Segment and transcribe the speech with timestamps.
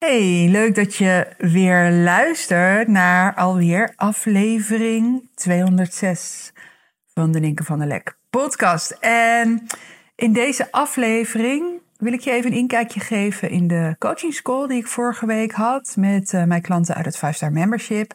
[0.00, 6.52] Hey, leuk dat je weer luistert naar alweer aflevering 206
[7.14, 8.90] van de Ninken van der Lek podcast.
[9.00, 9.66] En
[10.14, 14.78] in deze aflevering wil ik je even een inkijkje geven in de coaching school die
[14.78, 18.12] ik vorige week had met uh, mijn klanten uit het 5-star membership.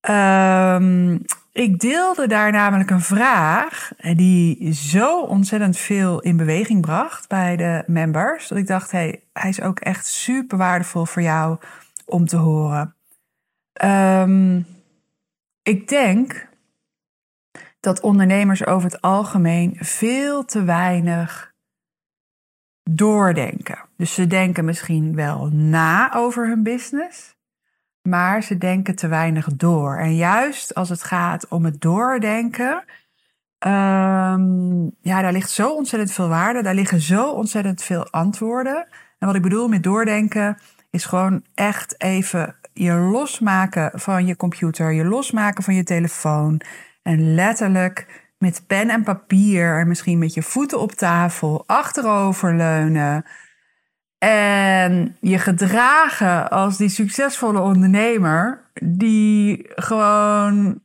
[0.00, 1.20] Um,
[1.58, 7.82] ik deelde daar namelijk een vraag die zo ontzettend veel in beweging bracht bij de
[7.86, 8.48] members.
[8.48, 11.58] Dat ik dacht, hey, hij is ook echt super waardevol voor jou
[12.06, 12.94] om te horen.
[13.84, 14.66] Um,
[15.62, 16.48] ik denk
[17.80, 21.54] dat ondernemers over het algemeen veel te weinig
[22.82, 23.78] doordenken.
[23.96, 27.36] Dus ze denken misschien wel na over hun business
[28.08, 29.96] maar ze denken te weinig door.
[29.96, 32.84] En juist als het gaat om het doordenken,
[33.66, 38.86] um, ja, daar ligt zo ontzettend veel waarde, daar liggen zo ontzettend veel antwoorden.
[39.18, 40.58] En wat ik bedoel met doordenken
[40.90, 46.60] is gewoon echt even je losmaken van je computer, je losmaken van je telefoon
[47.02, 53.24] en letterlijk met pen en papier en misschien met je voeten op tafel, achteroverleunen
[54.18, 60.80] en je gedragen als die succesvolle ondernemer, die gewoon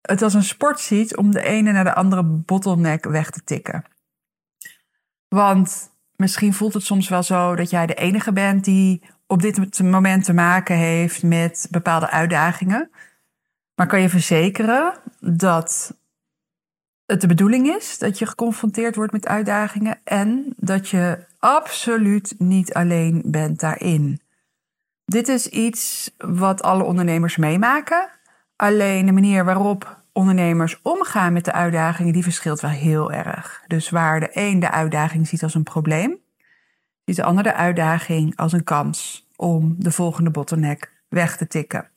[0.00, 3.84] het als een sport ziet om de ene naar de andere bottleneck weg te tikken.
[5.28, 9.82] Want misschien voelt het soms wel zo dat jij de enige bent die op dit
[9.82, 12.90] moment te maken heeft met bepaalde uitdagingen.
[13.74, 15.96] Maar kan je verzekeren dat
[17.06, 22.74] het de bedoeling is dat je geconfronteerd wordt met uitdagingen en dat je absoluut niet
[22.74, 24.20] alleen bent daarin.
[25.04, 28.10] Dit is iets wat alle ondernemers meemaken.
[28.56, 33.62] Alleen de manier waarop ondernemers omgaan met de uitdagingen, die verschilt wel heel erg.
[33.66, 36.18] Dus waar de een de uitdaging ziet als een probleem,
[37.04, 41.88] ziet de ander de uitdaging als een kans om de volgende bottleneck weg te tikken.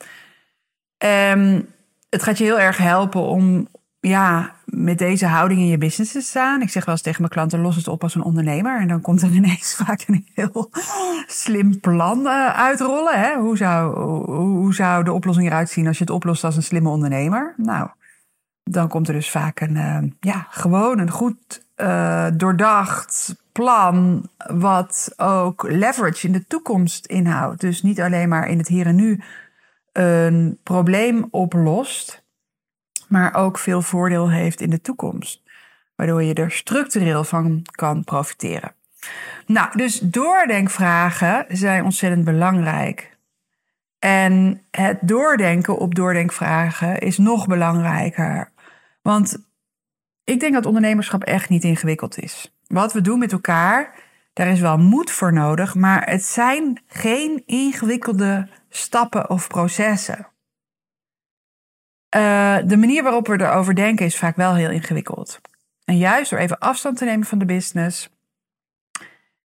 [0.97, 1.69] Um,
[2.09, 3.67] het gaat je heel erg helpen om
[4.07, 6.61] ja, met deze houding in je business te staan.
[6.61, 8.79] Ik zeg wel eens tegen mijn klanten, los het op als een ondernemer.
[8.79, 10.69] En dan komt er ineens vaak een heel
[11.27, 13.19] slim plan uh, uitrollen.
[13.19, 13.35] Hè?
[13.35, 13.99] Hoe, zou,
[14.31, 17.53] hoe, zou de oplossing eruit zien als je het oplost als een slimme ondernemer?
[17.57, 17.89] Nou,
[18.63, 24.29] dan komt er dus vaak een, uh, ja, gewoon een goed uh, doordacht plan.
[24.37, 27.61] Wat ook leverage in de toekomst inhoudt.
[27.61, 29.21] Dus niet alleen maar in het hier en nu
[29.91, 32.25] een probleem oplost
[33.07, 35.43] maar ook veel voordeel heeft in de toekomst.
[35.95, 38.75] Waardoor je er structureel van kan profiteren.
[39.45, 43.17] Nou, dus doordenkvragen zijn ontzettend belangrijk.
[43.99, 48.51] En het doordenken op doordenkvragen is nog belangrijker.
[49.01, 49.37] Want
[50.23, 52.55] ik denk dat ondernemerschap echt niet ingewikkeld is.
[52.67, 53.93] Wat we doen met elkaar,
[54.33, 60.27] daar is wel moed voor nodig, maar het zijn geen ingewikkelde stappen of processen.
[62.15, 65.39] Uh, de manier waarop we erover denken is vaak wel heel ingewikkeld.
[65.85, 68.09] En juist door even afstand te nemen van de business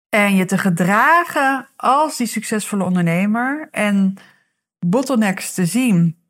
[0.08, 4.14] en je te gedragen als die succesvolle ondernemer en
[4.86, 6.22] bottlenecks te zien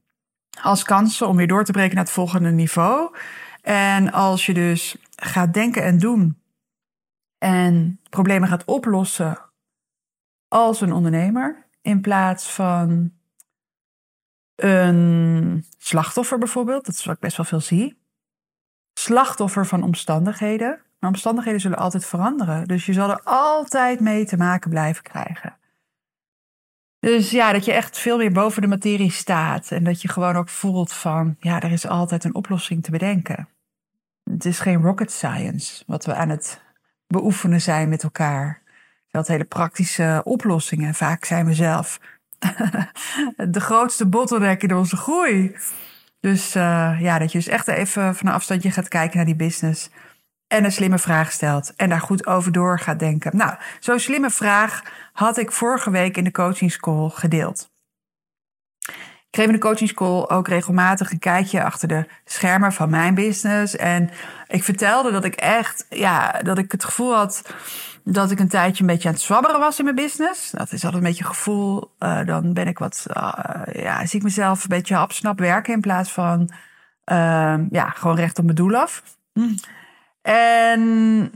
[0.62, 3.16] als kansen om weer door te breken naar het volgende niveau.
[3.62, 6.42] En als je dus gaat denken en doen
[7.38, 9.38] en problemen gaat oplossen
[10.48, 13.12] als een ondernemer in plaats van
[14.62, 18.00] een slachtoffer bijvoorbeeld, dat is wat ik best wel veel zie.
[18.94, 20.80] Slachtoffer van omstandigheden.
[20.98, 22.64] Maar omstandigheden zullen altijd veranderen.
[22.64, 25.56] Dus je zal er altijd mee te maken blijven krijgen.
[26.98, 29.70] Dus ja, dat je echt veel meer boven de materie staat.
[29.70, 33.48] En dat je gewoon ook voelt van, ja, er is altijd een oplossing te bedenken.
[34.24, 36.62] Het is geen rocket science wat we aan het
[37.06, 38.62] beoefenen zijn met elkaar.
[39.10, 40.94] Het hele praktische oplossingen.
[40.94, 42.00] Vaak zijn we zelf
[43.56, 45.56] de grootste bottleneck in onze groei.
[46.20, 49.36] Dus uh, ja, dat je dus echt even van een afstandje gaat kijken naar die
[49.36, 49.90] business.
[50.46, 51.72] En een slimme vraag stelt.
[51.76, 53.36] En daar goed over door gaat denken.
[53.36, 57.70] Nou, zo'n slimme vraag had ik vorige week in de coaching school gedeeld.
[59.32, 63.14] Ik geef in de coaching school ook regelmatig een kijkje achter de schermen van mijn
[63.14, 63.76] business.
[63.76, 64.10] En
[64.46, 67.54] ik vertelde dat ik echt, ja, dat ik het gevoel had
[68.04, 70.50] dat ik een tijdje een beetje aan het zwabberen was in mijn business.
[70.50, 71.94] Dat is altijd een beetje gevoel.
[71.98, 73.32] Uh, dan ben ik wat, uh,
[73.72, 76.50] ja, zie ik mezelf een beetje hapsnap werken in plaats van,
[77.12, 79.02] uh, ja, gewoon recht op mijn doel af.
[79.32, 79.54] Hm.
[80.22, 81.32] En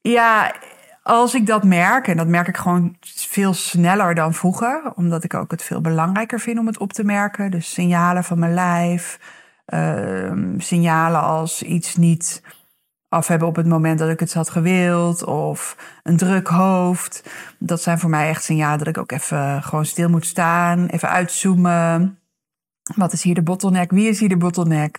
[0.00, 0.54] ja,
[1.02, 5.34] als ik dat merk, en dat merk ik gewoon veel sneller dan vroeger, omdat ik
[5.34, 7.50] ook het veel belangrijker vind om het op te merken.
[7.50, 9.18] Dus signalen van mijn lijf,
[9.66, 12.42] ehm, signalen als iets niet
[13.10, 17.30] af hebben op het moment dat ik het had gewild, of een druk hoofd.
[17.58, 21.08] Dat zijn voor mij echt signalen dat ik ook even gewoon stil moet staan, even
[21.08, 22.18] uitzoomen.
[22.96, 23.90] Wat is hier de bottleneck?
[23.90, 24.98] Wie is hier de bottleneck?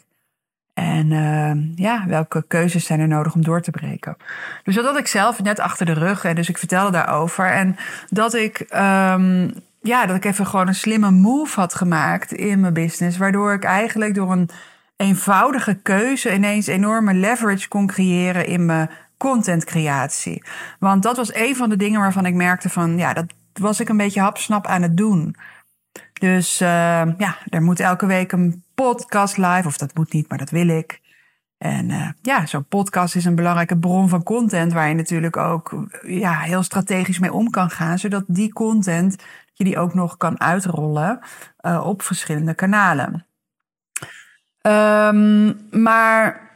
[0.73, 4.17] En uh, ja, welke keuzes zijn er nodig om door te breken?
[4.63, 6.23] Dus dat had ik zelf net achter de rug.
[6.23, 7.45] En dus ik vertelde daarover.
[7.45, 7.75] En
[8.09, 12.73] dat ik, um, ja, dat ik even gewoon een slimme move had gemaakt in mijn
[12.73, 13.17] business.
[13.17, 14.49] Waardoor ik eigenlijk door een
[15.01, 20.43] eenvoudige keuze ineens enorme leverage kon creëren in mijn contentcreatie.
[20.79, 23.89] Want dat was een van de dingen waarvan ik merkte van, ja, dat was ik
[23.89, 25.35] een beetje hapsnap aan het doen.
[26.13, 26.67] Dus uh,
[27.17, 29.67] ja, er moet elke week een podcast live.
[29.67, 31.01] Of dat moet niet, maar dat wil ik.
[31.57, 35.87] En uh, ja, zo'n podcast is een belangrijke bron van content waar je natuurlijk ook
[36.05, 40.39] ja, heel strategisch mee om kan gaan, zodat die content je die ook nog kan
[40.39, 41.19] uitrollen
[41.61, 43.25] uh, op verschillende kanalen.
[44.61, 46.51] Um, maar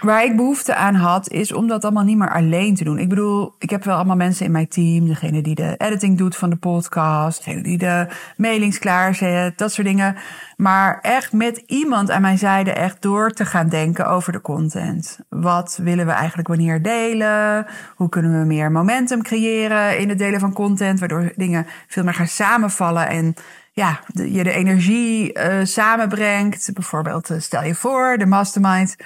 [0.00, 2.98] Waar ik behoefte aan had, is om dat allemaal niet meer alleen te doen.
[2.98, 5.06] Ik bedoel, ik heb wel allemaal mensen in mijn team.
[5.06, 7.44] Degene die de editing doet van de podcast.
[7.44, 8.06] Degene die de
[8.36, 9.58] mailings klaarzet.
[9.58, 10.16] Dat soort dingen.
[10.56, 15.18] Maar echt met iemand aan mijn zijde echt door te gaan denken over de content.
[15.28, 17.66] Wat willen we eigenlijk wanneer delen?
[17.96, 20.98] Hoe kunnen we meer momentum creëren in het delen van content?
[20.98, 23.34] Waardoor dingen veel meer gaan samenvallen en
[23.78, 26.70] ja, je de energie uh, samenbrengt.
[26.72, 28.96] Bijvoorbeeld, uh, stel je voor, de mastermind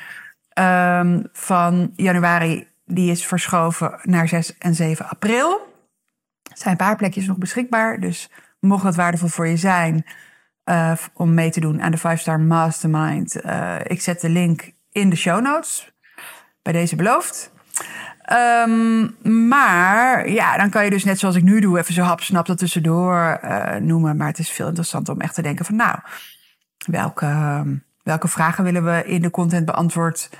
[0.59, 5.51] um, van januari, die is verschoven naar 6 en 7 april.
[6.43, 8.31] Er zijn een paar plekjes nog beschikbaar, dus
[8.61, 10.05] mocht dat waardevol voor je zijn
[10.65, 15.11] uh, om mee te doen aan de 5-star mastermind, uh, ik zet de link in
[15.11, 15.93] de show notes.
[16.63, 17.53] Bij deze beloofd.
[18.33, 19.17] Um,
[19.49, 22.59] maar ja, dan kan je dus net zoals ik nu doe, even zo hapsnap dat
[22.59, 24.17] tussendoor uh, noemen.
[24.17, 25.99] Maar het is veel interessanter om echt te denken van nou,
[26.87, 27.65] welke
[28.03, 30.31] Welke vragen willen we in de content beantwoord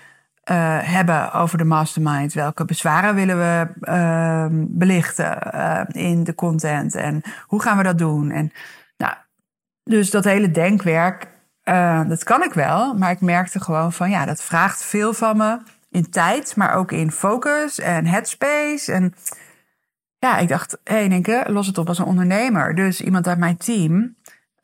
[0.51, 2.33] uh, hebben over de mastermind?
[2.33, 6.95] Welke bezwaren willen we uh, belichten uh, in de content?
[6.95, 8.31] En hoe gaan we dat doen?
[8.31, 8.53] En
[8.97, 9.15] nou,
[9.83, 11.29] dus dat hele denkwerk,
[12.09, 12.95] dat kan ik wel.
[12.95, 15.59] Maar ik merkte gewoon van ja, dat vraagt veel van me
[15.93, 18.93] in tijd, maar ook in focus en headspace.
[18.93, 19.15] En
[20.19, 22.75] ja, ik dacht, hé, hey, denk los het op als een ondernemer.
[22.75, 24.15] Dus iemand uit mijn team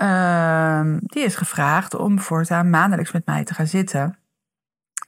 [0.02, 4.18] uh, die is gevraagd om voortaan maandelijks met mij te gaan zitten.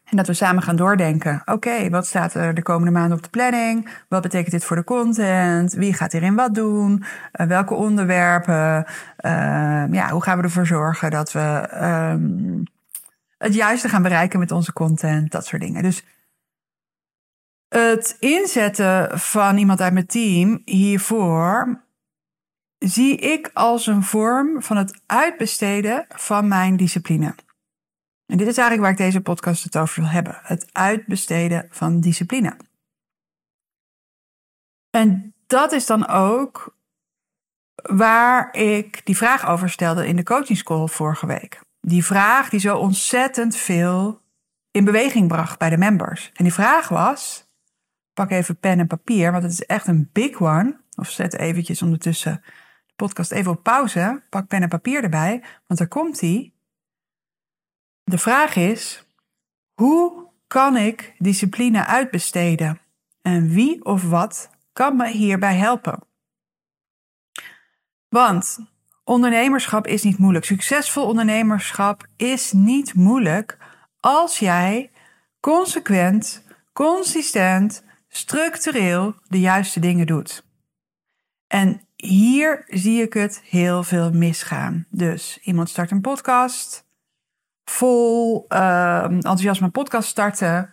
[0.05, 1.43] En dat we samen gaan doordenken.
[1.45, 3.89] Oké, wat staat er de komende maanden op de planning?
[4.09, 5.73] Wat betekent dit voor de content?
[5.73, 7.05] Wie gaat hierin wat doen?
[7.33, 8.85] Uh, welke onderwerpen?
[9.21, 11.69] Uh, ja, hoe gaan we ervoor zorgen dat we
[12.13, 12.65] um,
[13.43, 15.31] het juiste gaan bereiken met onze content?
[15.31, 15.83] Dat soort dingen.
[15.83, 16.05] Dus
[17.69, 21.85] het inzetten van iemand uit mijn team hiervoor
[22.79, 27.35] zie ik als een vorm van het uitbesteden van mijn discipline.
[28.27, 32.01] En dit is eigenlijk waar ik deze podcast het over wil hebben: het uitbesteden van
[32.01, 32.57] discipline.
[34.91, 36.77] En dat is dan ook
[37.83, 41.61] waar ik die vraag over stelde in de coaching school vorige week.
[41.81, 44.23] Die vraag die zo ontzettend veel
[44.71, 46.31] in beweging bracht bij de members.
[46.35, 47.45] En die vraag was:
[48.13, 50.81] pak even pen en papier, want het is echt een big one.
[50.95, 52.43] Of zet eventjes ondertussen
[52.97, 54.23] podcast even op pauze.
[54.31, 56.53] Pak pen en papier erbij, want daar komt hij.
[58.05, 59.07] De vraag is:
[59.75, 62.81] hoe kan ik discipline uitbesteden?
[63.23, 65.99] En wie of wat kan me hierbij helpen?
[68.09, 68.59] Want
[69.11, 70.45] ondernemerschap is niet moeilijk.
[70.45, 73.59] Succesvol ondernemerschap is niet moeilijk
[74.01, 74.91] als jij
[75.41, 80.45] consequent, consistent, structureel de juiste dingen doet.
[81.47, 84.87] En hier zie ik het heel veel misgaan.
[84.91, 86.85] Dus iemand start een podcast,
[87.65, 90.71] vol uh, enthousiasme podcast starten.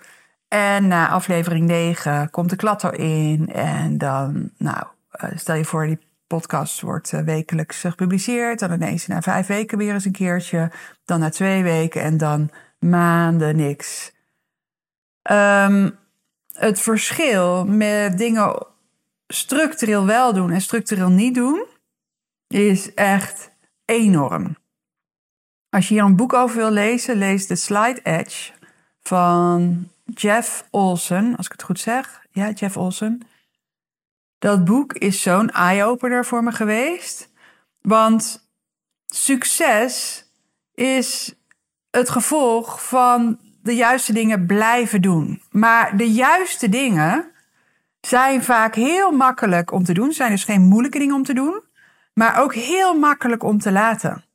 [0.47, 3.47] En na aflevering 9 komt de klat in.
[3.53, 8.59] En dan, nou, uh, stel je voor, die podcast wordt uh, wekelijks gepubliceerd.
[8.59, 10.71] Dan ineens na vijf weken weer eens een keertje.
[11.05, 14.15] Dan na twee weken en dan maanden niks.
[15.31, 15.97] Um,
[16.53, 18.65] het verschil met dingen
[19.27, 21.65] structureel wel doen en structureel niet doen,
[22.47, 23.51] is echt
[23.85, 24.57] enorm.
[25.69, 28.51] Als je hier een boek over wil lezen, lees The Slide Edge
[29.01, 32.25] van Jeff Olsen, als ik het goed zeg.
[32.31, 33.21] Ja, Jeff Olsen.
[34.39, 37.29] Dat boek is zo'n eye-opener voor me geweest.
[37.81, 38.49] Want
[39.05, 40.25] succes
[40.73, 41.35] is
[41.89, 45.41] het gevolg van de juiste dingen blijven doen.
[45.51, 47.31] Maar de juiste dingen
[48.01, 50.13] zijn vaak heel makkelijk om te doen.
[50.13, 51.61] Zijn dus geen moeilijke dingen om te doen,
[52.13, 54.25] maar ook heel makkelijk om te laten.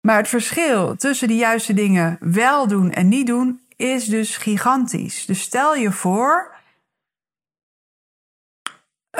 [0.00, 5.26] Maar het verschil tussen de juiste dingen wel doen en niet doen is dus gigantisch.
[5.26, 6.54] Dus stel je voor,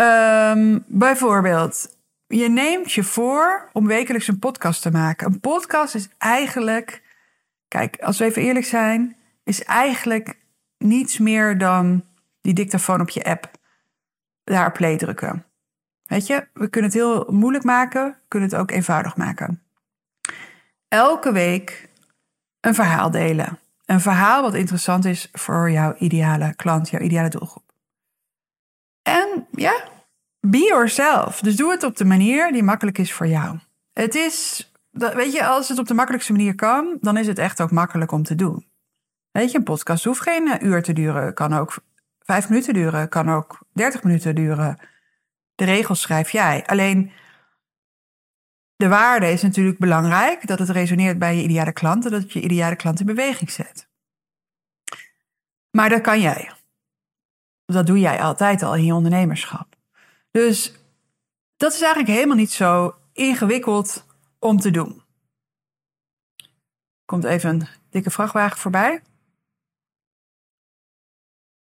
[0.01, 5.27] um, bijvoorbeeld, je neemt je voor om wekelijks een podcast te maken.
[5.27, 7.03] Een podcast is eigenlijk,
[7.69, 10.37] kijk, als we even eerlijk zijn, is eigenlijk
[10.79, 12.05] niets meer dan
[12.41, 13.51] die dictafoon op je app.
[14.45, 15.45] Daar play drukken.
[16.05, 19.63] Weet je, we kunnen het heel moeilijk maken, kunnen het ook eenvoudig maken.
[20.89, 21.89] Elke week
[22.61, 23.59] een verhaal delen.
[23.85, 27.68] Een verhaal wat interessant is voor jouw ideale klant, jouw ideale doelgroep.
[29.09, 29.83] En ja,
[30.41, 31.41] be yourself.
[31.41, 33.59] Dus doe het op de manier die makkelijk is voor jou.
[33.93, 37.61] Het is, weet je, als het op de makkelijkste manier kan, dan is het echt
[37.61, 38.67] ook makkelijk om te doen.
[39.31, 41.79] Weet je, een podcast hoeft geen eh, uur te duren, kan ook
[42.21, 44.79] vijf minuten duren, kan ook dertig minuten duren.
[45.55, 46.67] De regels schrijf jij.
[46.67, 47.13] Alleen
[48.77, 52.33] de waarde is natuurlijk belangrijk, dat het resoneert bij je ideale klant en dat het
[52.33, 53.89] je ideale klant in beweging zet.
[55.71, 56.53] Maar dat kan jij.
[57.73, 59.77] Dat doe jij altijd al in je ondernemerschap.
[60.31, 60.73] Dus
[61.57, 64.07] dat is eigenlijk helemaal niet zo ingewikkeld
[64.39, 65.03] om te doen.
[67.05, 69.03] Komt even een dikke vrachtwagen voorbij.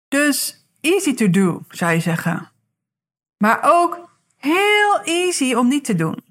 [0.08, 2.50] Dus easy to do, zou je zeggen.
[3.37, 6.25] Maar ook heel easy om niet te doen.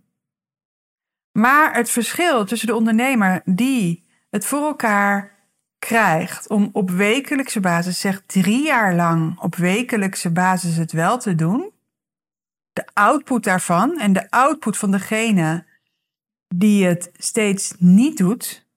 [1.31, 5.40] Maar het verschil tussen de ondernemer die het voor elkaar
[5.87, 11.35] krijgt om op wekelijkse basis, zeg drie jaar lang op wekelijkse basis het wel te
[11.35, 11.71] doen,
[12.73, 15.65] de output daarvan en de output van degene
[16.55, 18.67] die het steeds niet doet,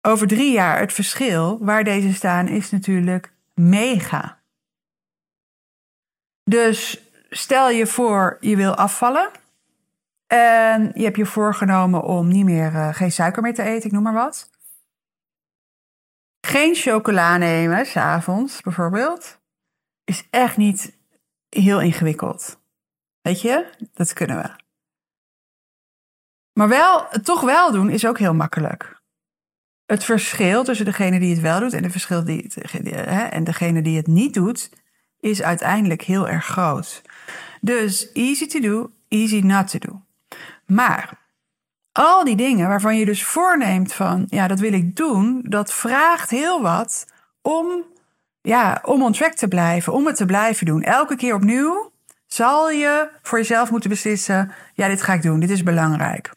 [0.00, 4.38] over drie jaar het verschil waar deze staan is natuurlijk mega.
[6.44, 9.30] Dus stel je voor je wil afvallen
[10.26, 13.92] en je hebt je voorgenomen om niet meer, uh, geen suiker meer te eten, ik
[13.92, 14.50] noem maar wat.
[16.48, 19.38] Geen chocola nemen, s'avonds bijvoorbeeld,
[20.04, 20.96] is echt niet
[21.48, 22.60] heel ingewikkeld.
[23.20, 24.50] Weet je, dat kunnen we.
[26.52, 29.02] Maar wel, het toch wel doen is ook heel makkelijk.
[29.86, 32.50] Het verschil tussen degene die het wel doet en, de verschil die
[32.84, 34.70] hè, en degene die het niet doet,
[35.20, 37.02] is uiteindelijk heel erg groot.
[37.60, 40.02] Dus easy to do, easy not to do.
[40.66, 41.27] Maar
[41.92, 46.30] al die dingen waarvan je dus voorneemt van, ja, dat wil ik doen, dat vraagt
[46.30, 47.06] heel wat
[47.42, 47.84] om,
[48.40, 50.82] ja, om on track te blijven, om het te blijven doen.
[50.82, 51.92] Elke keer opnieuw
[52.26, 56.32] zal je voor jezelf moeten beslissen, ja, dit ga ik doen, dit is belangrijk.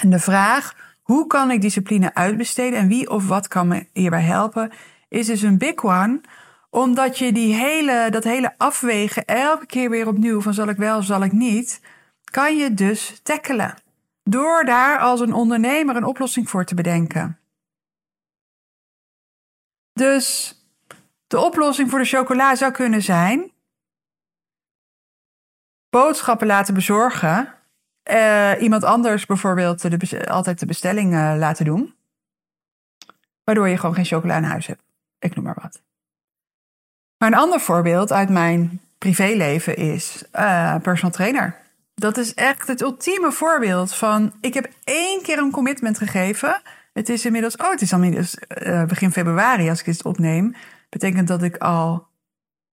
[0.00, 4.22] En de vraag, hoe kan ik discipline uitbesteden en wie of wat kan me hierbij
[4.22, 4.72] helpen,
[5.08, 6.20] is dus een big one
[6.74, 10.98] omdat je die hele, dat hele afwegen elke keer weer opnieuw van zal ik wel
[10.98, 11.80] of zal ik niet,
[12.24, 13.74] kan je dus tackelen.
[14.22, 17.38] Door daar als een ondernemer een oplossing voor te bedenken.
[19.92, 20.56] Dus
[21.26, 23.52] de oplossing voor de chocola zou kunnen zijn:
[25.90, 27.54] boodschappen laten bezorgen.
[28.10, 29.84] Uh, iemand anders bijvoorbeeld
[30.28, 31.94] altijd de bestelling uh, laten doen.
[33.44, 34.82] Waardoor je gewoon geen chocola in huis hebt.
[35.18, 35.82] Ik noem maar wat.
[37.16, 41.61] Maar een ander voorbeeld uit mijn privéleven is uh, personal trainer.
[41.94, 44.34] Dat is echt het ultieme voorbeeld van...
[44.40, 46.62] ik heb één keer een commitment gegeven.
[46.92, 47.56] Het is inmiddels...
[47.56, 50.54] Oh, het is inmiddels uh, begin februari als ik dit opneem.
[50.88, 52.08] Betekent dat ik al...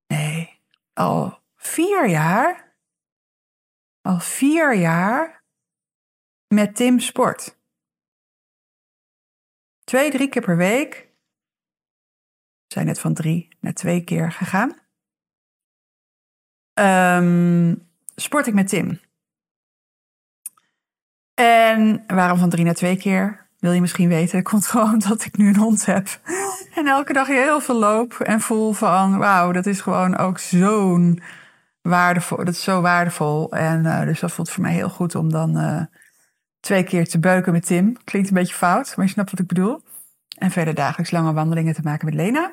[0.08, 0.62] Nee,
[0.94, 2.68] al vier jaar...
[4.02, 5.44] Al vier jaar
[6.48, 7.58] met Tim sport.
[9.84, 10.94] Twee, drie keer per week.
[12.68, 14.78] We zijn net van drie naar twee keer gegaan.
[16.74, 19.00] Um, sport ik met Tim.
[21.40, 23.48] En waarom van drie naar twee keer?
[23.60, 24.38] Wil je misschien weten?
[24.38, 26.08] Het komt gewoon dat ik nu een hond heb.
[26.76, 29.18] En elke dag heel veel loop en voel van...
[29.18, 31.22] wauw, dat is gewoon ook zo'n
[31.82, 32.38] waardevol.
[32.38, 33.52] Dat is zo waardevol.
[33.52, 35.82] En uh, dus dat voelt voor mij heel goed om dan uh,
[36.60, 37.98] twee keer te beuken met Tim.
[38.04, 39.82] Klinkt een beetje fout, maar je snapt wat ik bedoel.
[40.38, 42.52] En verder dagelijks lange wandelingen te maken met Lena.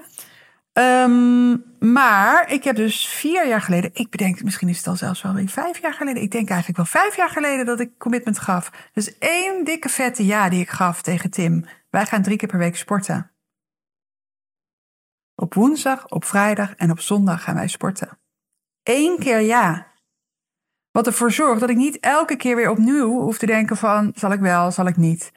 [0.79, 5.23] Um, maar ik heb dus vier jaar geleden, ik bedenk, misschien is het al zelfs
[5.23, 6.23] wel weer vijf jaar geleden.
[6.23, 8.71] Ik denk eigenlijk wel vijf jaar geleden dat ik commitment gaf.
[8.93, 11.65] Dus één dikke vette ja die ik gaf tegen Tim.
[11.91, 13.31] Wij gaan drie keer per week sporten.
[15.35, 18.19] Op woensdag, op vrijdag en op zondag gaan wij sporten.
[18.83, 19.87] één keer ja.
[20.91, 24.13] Wat ervoor zorgt dat ik niet elke keer weer opnieuw hoef te denken van...
[24.15, 25.33] zal ik wel, zal ik niet?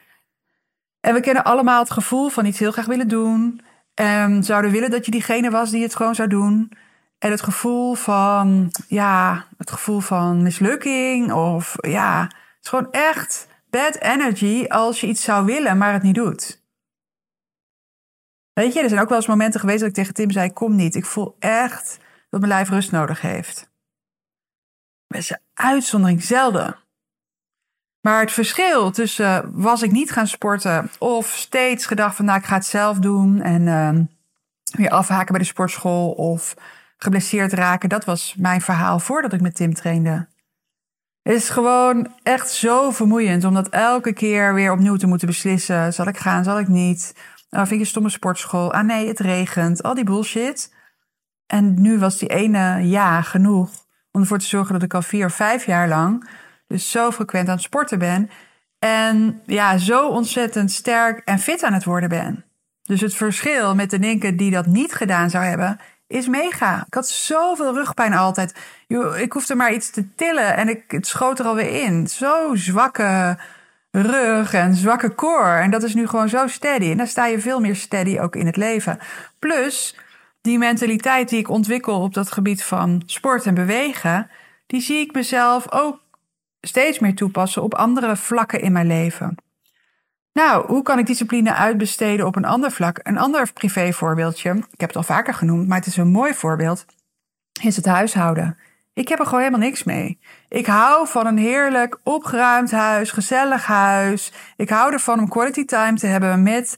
[1.00, 3.60] En we kennen allemaal het gevoel van iets heel graag willen doen.
[4.00, 6.72] En zouden willen dat je diegene was die het gewoon zou doen.
[7.18, 11.32] En het gevoel van, ja, het gevoel van mislukking.
[11.32, 16.02] Of ja, het is gewoon echt bad energy als je iets zou willen, maar het
[16.02, 16.62] niet doet.
[18.52, 20.76] Weet je, er zijn ook wel eens momenten geweest dat ik tegen Tim zei: Kom
[20.76, 21.98] niet, ik voel echt
[22.30, 23.70] dat mijn lijf rust nodig heeft.
[25.08, 26.76] Is een uitzondering zelden.
[28.00, 32.44] Maar het verschil tussen was ik niet gaan sporten of steeds gedacht van nou ik
[32.44, 34.04] ga het zelf doen en uh,
[34.70, 36.54] weer afhaken bij de sportschool of
[36.96, 40.28] geblesseerd raken, dat was mijn verhaal voordat ik met Tim trainde.
[41.22, 45.92] Het is gewoon echt zo vermoeiend om dat elke keer weer opnieuw te moeten beslissen.
[45.92, 47.14] Zal ik gaan, zal ik niet?
[47.50, 48.72] Nou, vind je stomme sportschool?
[48.72, 49.82] Ah nee, het regent.
[49.82, 50.74] Al die bullshit.
[51.46, 53.70] En nu was die ene ja genoeg
[54.10, 56.28] om ervoor te zorgen dat ik al vier of vijf jaar lang
[56.70, 58.30] dus zo frequent aan het sporten ben.
[58.78, 62.44] En ja, zo ontzettend sterk en fit aan het worden ben.
[62.82, 66.84] Dus het verschil met de Ninke die dat niet gedaan zou hebben, is mega.
[66.86, 68.54] Ik had zoveel rugpijn altijd.
[69.16, 72.06] Ik hoefde maar iets te tillen en ik, het schoot er alweer in.
[72.06, 73.38] Zo zwakke
[73.90, 75.58] rug en zwakke core.
[75.58, 76.90] En dat is nu gewoon zo steady.
[76.90, 78.98] En dan sta je veel meer steady ook in het leven.
[79.38, 79.96] Plus
[80.40, 84.30] die mentaliteit die ik ontwikkel op dat gebied van sport en bewegen,
[84.66, 86.00] die zie ik mezelf ook
[86.60, 89.34] steeds meer toepassen op andere vlakken in mijn leven.
[90.32, 92.98] Nou, hoe kan ik discipline uitbesteden op een ander vlak?
[93.02, 96.84] Een ander privévoorbeeldje, ik heb het al vaker genoemd, maar het is een mooi voorbeeld,
[97.62, 98.58] is het huishouden.
[98.92, 100.18] Ik heb er gewoon helemaal niks mee.
[100.48, 104.32] Ik hou van een heerlijk opgeruimd huis, gezellig huis.
[104.56, 106.74] Ik hou ervan om quality time te hebben met,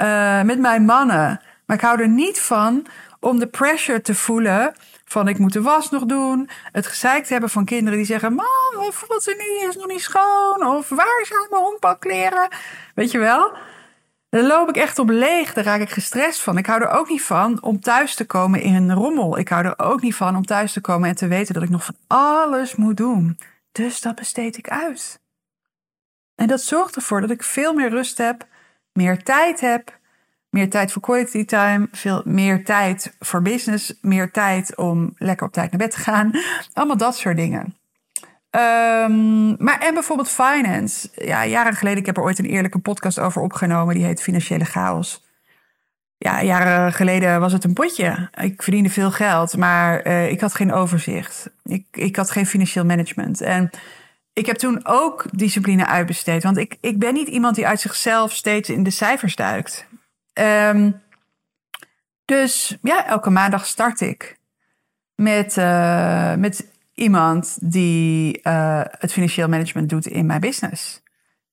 [0.00, 1.40] uh, met mijn mannen.
[1.66, 2.86] Maar ik hou er niet van
[3.20, 4.74] om de pressure te voelen
[5.12, 6.48] van ik moet de was nog doen.
[6.72, 10.00] Het gezeik te hebben van kinderen die zeggen: Mam, voelt ze niet, is nog niet
[10.00, 10.66] schoon.
[10.66, 12.48] Of waar zijn mijn honkbalkleren?
[12.94, 13.52] Weet je wel?
[14.28, 15.52] Dan loop ik echt op leeg.
[15.52, 16.58] Daar raak ik gestrest van.
[16.58, 19.38] Ik hou er ook niet van om thuis te komen in een rommel.
[19.38, 21.70] Ik hou er ook niet van om thuis te komen en te weten dat ik
[21.70, 23.38] nog van alles moet doen.
[23.72, 25.20] Dus dat besteed ik uit.
[26.34, 28.46] En dat zorgt ervoor dat ik veel meer rust heb,
[28.92, 29.98] meer tijd heb,
[30.50, 35.52] meer tijd voor quality time, veel meer tijd voor business, meer tijd om lekker op
[35.52, 36.30] tijd naar bed te gaan.
[36.72, 37.74] Allemaal dat soort dingen.
[38.50, 41.08] Um, maar en bijvoorbeeld finance.
[41.14, 43.94] Ja, jaren geleden, ik heb er ooit een eerlijke podcast over opgenomen.
[43.94, 45.28] Die heet Financiële Chaos.
[46.16, 48.30] Ja, jaren geleden was het een potje.
[48.40, 51.50] Ik verdiende veel geld, maar uh, ik had geen overzicht.
[51.64, 53.40] Ik, ik had geen financieel management.
[53.40, 53.70] En
[54.32, 56.42] ik heb toen ook discipline uitbesteed.
[56.42, 59.86] Want ik, ik ben niet iemand die uit zichzelf steeds in de cijfers duikt.
[60.40, 61.02] Um,
[62.24, 64.38] dus ja, elke maandag start ik
[65.14, 71.02] met, uh, met iemand die uh, het financieel management doet in mijn business.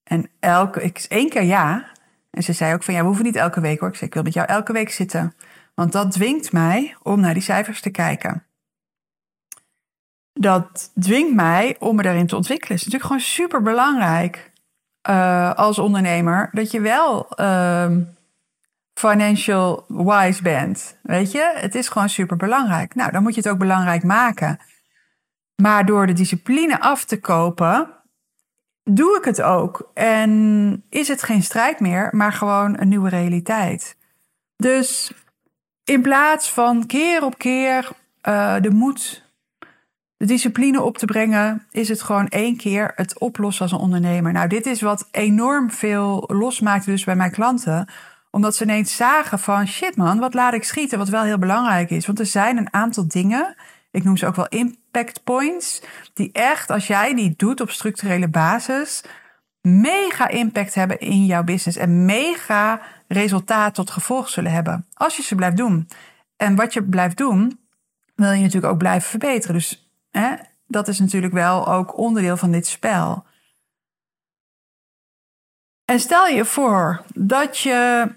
[0.03, 1.85] En elke, ik, één keer ja.
[2.31, 3.89] En ze zei ook van ja, we hoeven niet elke week hoor.
[3.89, 5.35] Ik zei, ik wil met jou elke week zitten.
[5.75, 8.45] Want dat dwingt mij om naar die cijfers te kijken.
[10.33, 12.77] Dat dwingt mij om me daarin te ontwikkelen.
[12.77, 14.51] Het is natuurlijk gewoon super belangrijk
[15.09, 17.91] uh, als ondernemer dat je wel uh,
[18.97, 20.97] financial wise bent.
[21.01, 22.95] Weet je, het is gewoon super belangrijk.
[22.95, 24.59] Nou, dan moet je het ook belangrijk maken.
[25.55, 27.89] Maar door de discipline af te kopen,
[28.83, 29.91] doe ik het ook.
[29.93, 33.97] En is het geen strijd meer, maar gewoon een nieuwe realiteit.
[34.55, 35.11] Dus
[35.83, 37.89] in plaats van keer op keer
[38.27, 39.25] uh, de moed,
[40.17, 44.31] de discipline op te brengen, is het gewoon één keer het oplossen als een ondernemer.
[44.31, 47.87] Nou, dit is wat enorm veel losmaakt dus bij mijn klanten
[48.37, 50.97] omdat ze ineens zagen van shit man, wat laat ik schieten?
[50.97, 52.05] Wat wel heel belangrijk is.
[52.05, 53.55] Want er zijn een aantal dingen,
[53.91, 55.81] ik noem ze ook wel impact points,
[56.13, 59.03] die echt, als jij die doet op structurele basis,
[59.61, 64.85] mega impact hebben in jouw business en mega resultaat tot gevolg zullen hebben.
[64.93, 65.87] Als je ze blijft doen.
[66.35, 67.59] En wat je blijft doen,
[68.15, 69.55] wil je natuurlijk ook blijven verbeteren.
[69.55, 70.35] Dus hè,
[70.67, 73.25] dat is natuurlijk wel ook onderdeel van dit spel.
[75.85, 78.09] En stel je voor dat je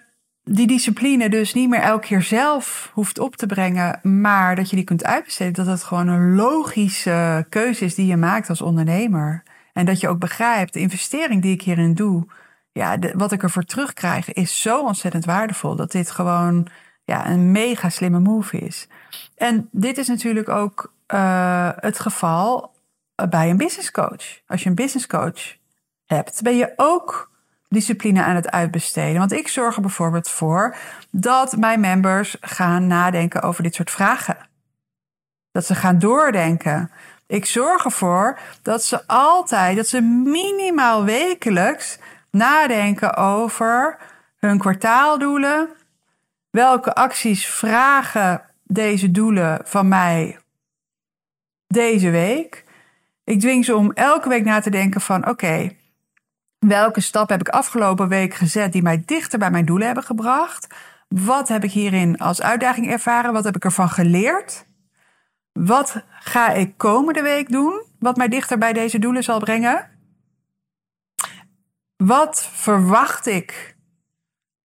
[0.52, 4.76] die discipline dus niet meer elke keer zelf hoeft op te brengen, maar dat je
[4.76, 5.52] die kunt uitbesteden.
[5.52, 9.42] Dat het gewoon een logische keuze is die je maakt als ondernemer.
[9.72, 12.26] En dat je ook begrijpt, de investering die ik hierin doe,
[12.72, 15.76] ja, wat ik ervoor terugkrijg, is zo ontzettend waardevol.
[15.76, 16.66] Dat dit gewoon
[17.04, 18.88] ja, een mega slimme move is.
[19.36, 22.72] En dit is natuurlijk ook uh, het geval
[23.28, 24.40] bij een business coach.
[24.46, 25.56] Als je een business coach
[26.06, 27.29] hebt, ben je ook
[27.70, 29.18] discipline aan het uitbesteden.
[29.18, 30.76] Want ik zorg er bijvoorbeeld voor
[31.10, 34.36] dat mijn members gaan nadenken over dit soort vragen.
[35.52, 36.90] Dat ze gaan doordenken.
[37.26, 41.98] Ik zorg ervoor dat ze altijd, dat ze minimaal wekelijks
[42.30, 43.98] nadenken over
[44.38, 45.68] hun kwartaaldoelen.
[46.50, 50.38] Welke acties vragen deze doelen van mij
[51.66, 52.64] deze week?
[53.24, 55.70] Ik dwing ze om elke week na te denken van oké,
[56.60, 60.74] welke stap heb ik afgelopen week gezet die mij dichter bij mijn doelen hebben gebracht?
[61.08, 63.32] Wat heb ik hierin als uitdaging ervaren?
[63.32, 64.66] Wat heb ik ervan geleerd?
[65.52, 67.82] Wat ga ik komende week doen?
[67.98, 69.88] Wat mij dichter bij deze doelen zal brengen?
[71.96, 73.76] Wat verwacht ik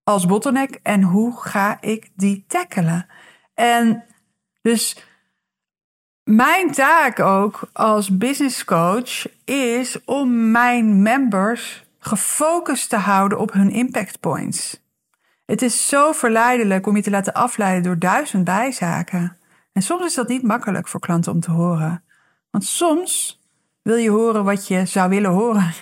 [0.03, 3.07] als bottleneck en hoe ga ik die tackelen?
[3.53, 4.03] En
[4.61, 4.97] dus
[6.23, 13.69] mijn taak ook als business coach is om mijn members gefocust te houden op hun
[13.69, 14.83] impact points.
[15.45, 19.37] Het is zo verleidelijk om je te laten afleiden door duizend bijzaken.
[19.73, 22.03] En soms is dat niet makkelijk voor klanten om te horen.
[22.49, 23.41] Want soms
[23.81, 25.73] wil je horen wat je zou willen horen.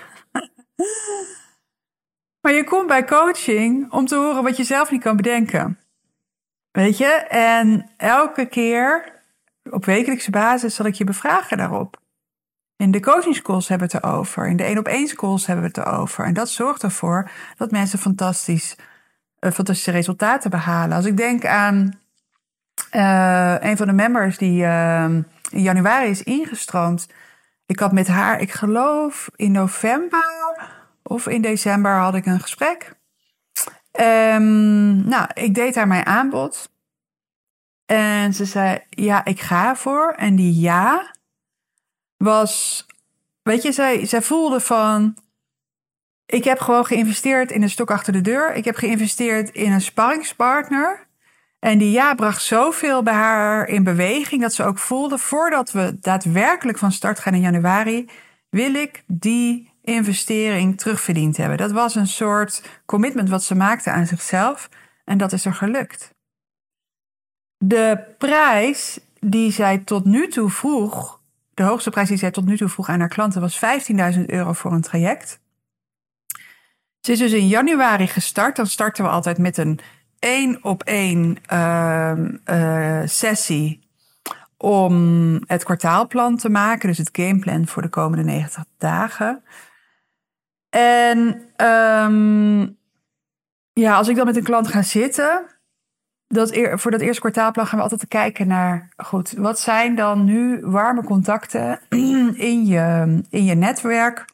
[2.41, 5.79] maar je komt bij coaching om te horen wat je zelf niet kan bedenken.
[6.71, 7.11] Weet je?
[7.29, 9.21] En elke keer
[9.69, 12.01] op wekelijkse basis zal ik je bevragen daarop.
[12.83, 14.47] In de coaching hebben we het erover.
[14.47, 16.25] In de één op één schools hebben we het erover.
[16.25, 18.75] En dat zorgt ervoor dat mensen fantastisch,
[19.39, 20.97] uh, fantastische resultaten behalen.
[20.97, 21.99] Als ik denk aan
[22.91, 25.03] uh, een van de members die uh,
[25.49, 27.07] in januari is ingestroomd.
[27.65, 30.59] Ik had met haar, ik geloof in november
[31.03, 32.95] of in december had ik een gesprek.
[33.99, 36.71] Um, nou, ik deed haar mijn aanbod.
[37.85, 40.13] En ze zei, ja, ik ga ervoor.
[40.17, 41.11] En die ja
[42.23, 42.85] was,
[43.41, 45.17] weet je, zij, zij voelde van,
[46.25, 48.55] ik heb gewoon geïnvesteerd in een stok achter de deur.
[48.55, 51.07] Ik heb geïnvesteerd in een sparringspartner.
[51.59, 55.97] En die ja bracht zoveel bij haar in beweging dat ze ook voelde, voordat we
[55.99, 58.09] daadwerkelijk van start gaan in januari,
[58.49, 61.57] wil ik die investering terugverdiend hebben.
[61.57, 64.69] Dat was een soort commitment wat ze maakte aan zichzelf
[65.05, 66.13] en dat is er gelukt.
[67.57, 71.21] De prijs die zij tot nu toe vroeg,
[71.53, 73.59] de hoogste prijs die zij tot nu toe vroeg aan haar klanten was
[74.15, 75.41] 15.000 euro voor een traject.
[76.99, 78.55] Ze is dus in januari gestart.
[78.55, 79.79] Dan starten we altijd met een
[80.19, 83.87] één op één uh, sessie
[84.57, 86.87] om het kwartaalplan te maken.
[86.87, 89.43] Dus het gameplan voor de komende 90 dagen.
[90.69, 92.77] En um,
[93.73, 95.45] ja, als ik dan met een klant ga zitten,
[96.73, 101.03] voor dat eerste kwartaalplan gaan we altijd kijken naar, goed, wat zijn dan nu warme
[101.03, 101.79] contacten
[102.51, 104.25] in je, in je netwerk?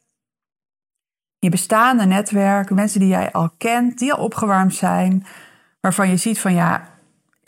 [1.40, 5.26] Je bestaande netwerk, mensen die jij al kent, die al opgewarmd zijn,
[5.80, 6.90] waarvan je ziet van ja,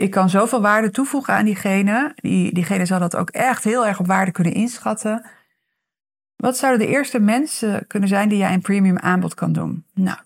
[0.02, 2.12] ik kan zoveel waarde toevoegen aan diegene.
[2.16, 5.26] Die, diegene zal dat ook echt heel erg op waarde kunnen inschatten.
[6.36, 9.86] Wat zouden de eerste mensen kunnen zijn die jij een premium aanbod kan doen?
[9.94, 10.18] Nou,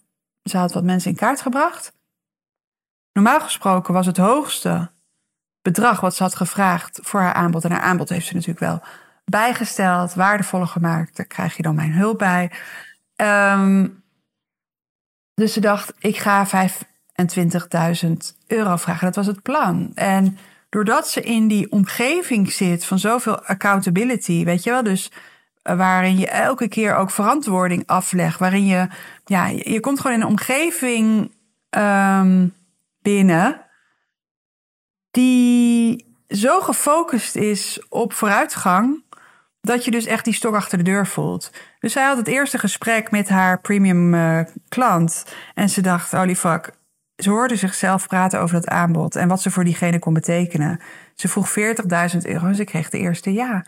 [0.44, 1.94] ze had wat mensen in kaart gebracht.
[3.16, 4.92] Normaal gesproken was het hoogste
[5.62, 7.64] bedrag wat ze had gevraagd voor haar aanbod.
[7.64, 8.82] En haar aanbod heeft ze natuurlijk wel
[9.26, 11.16] bijgesteld, waardevoller gemaakt.
[11.16, 12.52] Daar krijg je dan mijn hulp bij.
[13.16, 14.04] Um,
[15.34, 18.12] dus ze dacht, ik ga 25.000
[18.48, 19.06] euro vragen.
[19.06, 19.92] Dat was het plan.
[19.94, 20.38] En
[20.70, 25.12] doordat ze in die omgeving zit van zoveel accountability, weet je wel, dus
[25.62, 28.88] eh, waarin je elke keer ook verantwoording aflegt, waarin je,
[29.26, 31.32] ja, je komt gewoon in een omgeving
[31.70, 32.54] um,
[33.06, 33.66] binnen
[35.12, 39.04] die zo gefocust is op vooruitgang,
[39.62, 41.52] dat je dus echt die stok achter de deur voelt.
[41.80, 46.36] Dus zij had het eerste gesprek met haar premium uh, klant en ze dacht, holy
[46.36, 46.72] fuck,
[47.16, 50.80] ze hoorde zichzelf praten over dat aanbod en wat ze voor diegene kon betekenen.
[51.16, 53.66] Ze vroeg 40.000 euro en ze kreeg de eerste ja.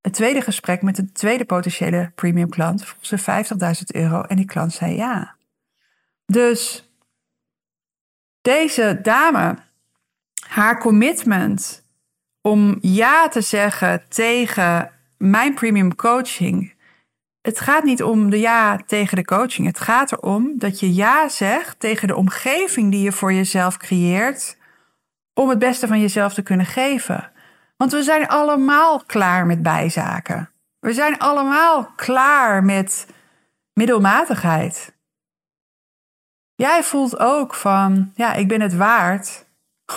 [0.00, 3.44] Het tweede gesprek met de tweede potentiële premium klant vroeg ze
[3.78, 5.34] 50.000 euro en die klant zei ja.
[6.26, 6.86] Dus
[8.46, 9.56] deze dame,
[10.48, 11.84] haar commitment
[12.40, 16.74] om ja te zeggen tegen mijn premium coaching.
[17.40, 19.66] Het gaat niet om de ja tegen de coaching.
[19.66, 24.58] Het gaat erom dat je ja zegt tegen de omgeving die je voor jezelf creëert.
[25.34, 27.32] Om het beste van jezelf te kunnen geven.
[27.76, 30.50] Want we zijn allemaal klaar met bijzaken.
[30.78, 33.06] We zijn allemaal klaar met
[33.72, 34.95] middelmatigheid.
[36.56, 39.46] Jij voelt ook van, ja, ik ben het waard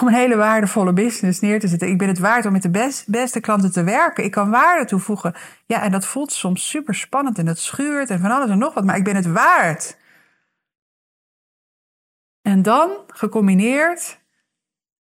[0.01, 1.87] om een hele waardevolle business neer te zetten.
[1.87, 4.23] Ik ben het waard om met de beste klanten te werken.
[4.23, 5.35] Ik kan waarde toevoegen.
[5.65, 8.73] Ja, en dat voelt soms super spannend en dat schuurt en van alles en nog
[8.73, 9.97] wat, maar ik ben het waard.
[12.41, 14.19] En dan gecombineerd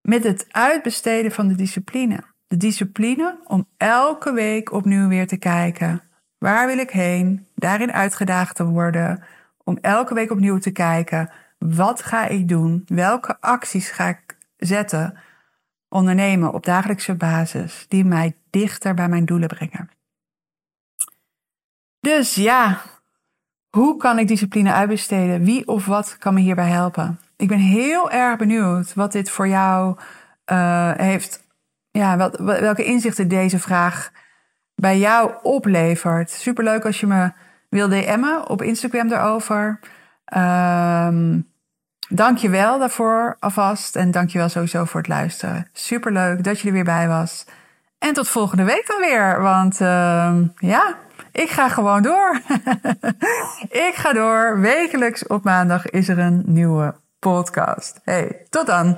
[0.00, 2.34] met het uitbesteden van de discipline.
[2.46, 6.02] de discipline om elke week opnieuw weer te kijken.
[6.38, 7.46] Waar wil ik heen?
[7.54, 9.24] Daarin uitgedaagd te worden.
[9.64, 11.30] Om elke week opnieuw te kijken.
[11.58, 12.82] Wat ga ik doen?
[12.86, 15.18] Welke acties ga ik zetten?
[15.88, 17.84] Ondernemen op dagelijkse basis.
[17.88, 19.90] Die mij dichter bij mijn doelen brengen.
[22.00, 22.80] Dus ja,
[23.70, 25.44] hoe kan ik discipline uitbesteden?
[25.44, 27.20] Wie of wat kan me hierbij helpen?
[27.36, 29.98] Ik ben heel erg benieuwd wat dit voor jou
[30.52, 31.44] uh, heeft.
[31.90, 34.10] Ja, wel, welke inzichten deze vraag
[34.74, 36.30] bij jou oplevert.
[36.30, 37.32] Superleuk als je me
[37.68, 39.78] wil DM'en op Instagram daarover.
[40.34, 41.48] Um,
[42.08, 43.96] dank je wel daarvoor alvast.
[43.96, 45.68] En dank je wel sowieso voor het luisteren.
[45.72, 47.44] Superleuk dat je er weer bij was.
[47.98, 49.40] En tot volgende week dan weer.
[49.42, 50.96] Want uh, ja,
[51.32, 52.40] ik ga gewoon door.
[53.88, 54.60] ik ga door.
[54.60, 58.00] Wekelijks op maandag is er een nieuwe podcast.
[58.04, 58.96] Hey, tot dan.